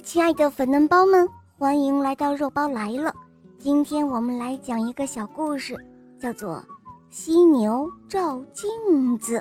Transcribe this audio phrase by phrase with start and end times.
[0.00, 3.14] 亲爱的粉嫩包们，欢迎来到肉包来了。
[3.58, 5.76] 今天我们来讲一个小故事，
[6.18, 6.56] 叫做
[7.10, 9.38] 《犀牛照镜子》。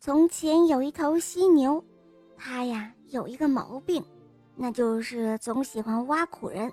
[0.00, 1.82] 从前有一头犀牛，
[2.36, 4.04] 它呀有一个毛病，
[4.54, 6.70] 那就是总喜欢挖苦人。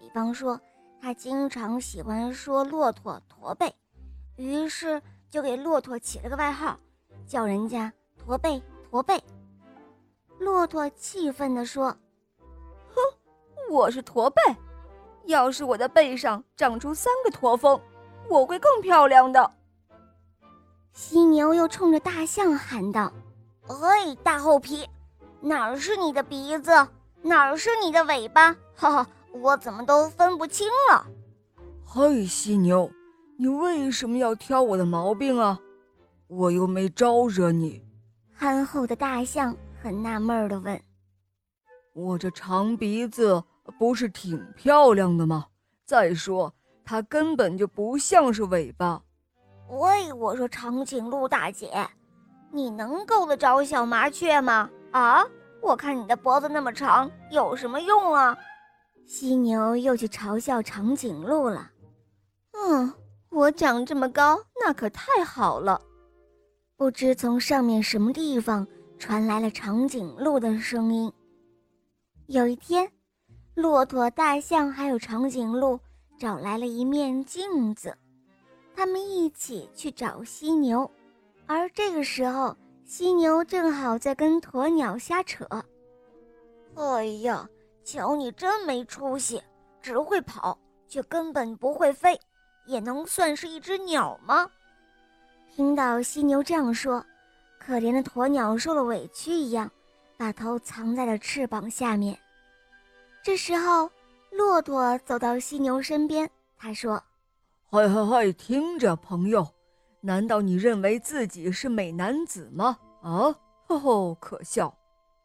[0.00, 0.60] 比方说，
[1.00, 3.74] 它经常喜欢说骆驼驼背，
[4.36, 6.78] 于是就给骆驼起了个外号，
[7.26, 7.92] 叫人家。
[8.24, 9.22] 驼背，驼背。
[10.38, 11.94] 骆驼气愤地说
[12.88, 12.96] ：“哼，
[13.70, 14.40] 我是驼背，
[15.26, 17.78] 要是我的背上长出三个驼峰，
[18.30, 19.50] 我会更漂亮的。”
[20.94, 23.12] 犀牛又冲着大象喊道
[23.68, 24.88] ：“嘿，大厚皮，
[25.42, 26.70] 哪儿是你的鼻子，
[27.20, 28.56] 哪儿是你的尾巴？
[28.74, 31.06] 哈哈，我怎么都分不清了。”
[31.84, 32.90] 嘿，犀牛，
[33.38, 35.60] 你为什么要挑我的毛病啊？
[36.26, 37.83] 我又没招惹你。
[38.44, 40.78] 憨厚的大象很纳闷地问
[41.96, 43.42] ：“我这长鼻子
[43.78, 45.46] 不是挺漂亮的吗？
[45.86, 46.52] 再说
[46.84, 49.00] 它根本就不像是尾巴。”
[49.70, 51.88] 喂，我说长颈鹿大姐，
[52.52, 54.68] 你能够得着小麻雀吗？
[54.92, 55.24] 啊，
[55.62, 58.36] 我看你的脖子那么长，有什么用啊？
[59.06, 61.70] 犀牛又去嘲笑长颈鹿了。
[62.52, 62.92] 嗯，
[63.30, 65.80] 我长这么高，那可太好了。
[66.76, 68.66] 不知从上面什么地方
[68.98, 71.12] 传来了长颈鹿的声音。
[72.26, 72.90] 有一天，
[73.54, 75.78] 骆驼、大象还有长颈鹿
[76.18, 77.96] 找来了一面镜子，
[78.74, 80.90] 他们一起去找犀牛。
[81.46, 85.46] 而这个时候，犀牛正好在跟鸵鸟瞎扯。
[86.74, 87.48] 哎呀，
[87.84, 89.40] 瞧你真没出息，
[89.80, 92.18] 只会跑却根本不会飞，
[92.66, 94.50] 也能算是一只鸟吗？
[95.54, 97.04] 听到犀牛这样说，
[97.60, 99.70] 可怜的鸵鸟受了委屈一样，
[100.16, 102.18] 把头藏在了翅膀下面。
[103.22, 103.88] 这时候，
[104.32, 106.28] 骆驼走到犀牛身边，
[106.58, 107.00] 他说
[107.70, 109.46] ：“嗨嗨嗨，听着，朋友，
[110.00, 112.76] 难道你认为自己是美男子吗？
[113.00, 113.32] 啊，
[113.68, 114.76] 吼吼，可笑！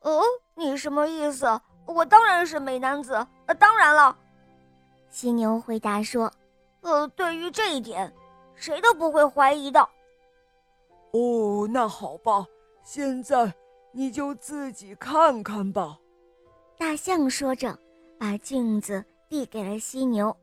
[0.01, 0.21] 哦，
[0.53, 1.59] 你什么意思？
[1.87, 3.15] 我当然是美男子，
[3.47, 4.15] 呃，当然了。”
[5.09, 6.31] 犀牛回答说
[6.81, 8.13] ：“呃，对于这一点，
[8.53, 9.89] 谁都不会怀疑的。”
[11.11, 12.45] 哦，那好吧，
[12.83, 13.53] 现在
[13.91, 15.97] 你就自己看看吧。”
[16.77, 17.77] 大象说着，
[18.19, 20.35] 把镜子递给了犀牛。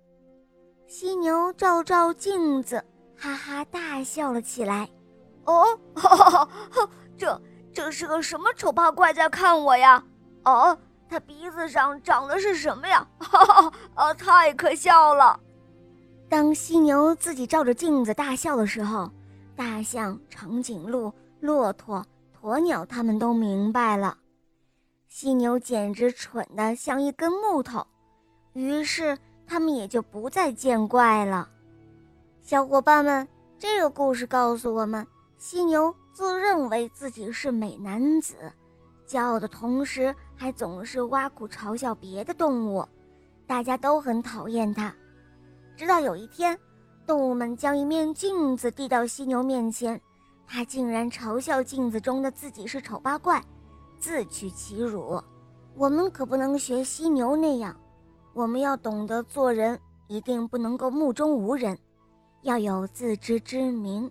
[0.89, 2.85] 犀牛照照镜子，
[3.17, 4.89] 哈哈大笑了起来。
[5.47, 7.41] “哦，哈哈哈，这
[7.73, 10.03] 这是个什么丑八怪在看我呀？
[10.45, 10.77] 哦，
[11.09, 13.09] 他鼻子上长的是什么呀？
[13.19, 15.39] 哈哈，啊，太可笑了！”
[16.29, 19.09] 当犀牛自己照着镜子大笑的时候。
[19.57, 22.05] 大象、长颈鹿、骆驼、
[22.43, 24.19] 鸵鸟，他们都明白了，
[25.09, 27.87] 犀牛简直蠢得像一根木头，
[28.53, 31.49] 于是他们也就不再见怪了。
[32.43, 33.27] 小伙伴们，
[33.59, 35.07] 这个故事告诉我们：
[35.39, 38.35] 犀牛自认为自己是美男子，
[39.09, 42.87] 骄傲的同时还总是挖苦嘲笑别的动物，
[43.47, 44.95] 大家都很讨厌它。
[45.75, 46.59] 直到有一天。
[47.07, 50.01] 动物们将一面镜子递到犀牛面前，
[50.45, 53.41] 他竟然嘲笑镜子中的自己是丑八怪，
[54.01, 55.23] 自取其辱。
[55.77, 57.77] 我们可不能学犀牛那样，
[58.35, 59.79] 我们要懂得做人，
[60.09, 61.79] 一定不能够目中无人，
[62.43, 64.11] 要有自知之明，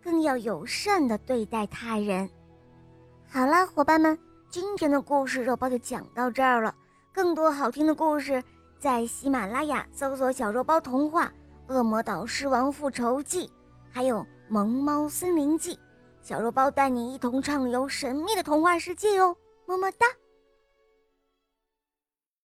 [0.00, 2.30] 更要友善地对待他人。
[3.28, 4.16] 好了，伙伴们，
[4.48, 6.72] 今天的故事肉包就讲到这儿了。
[7.12, 8.40] 更多好听的故事，
[8.78, 11.26] 在喜马拉雅搜索“小肉包童话”。
[11.70, 13.46] 《恶魔岛狮王复仇记》，
[13.92, 14.16] 还有
[14.48, 15.74] 《萌猫森林记》，
[16.20, 19.36] 小肉包带你一同畅游神秘的童话世界哦！
[19.66, 20.04] 么么哒。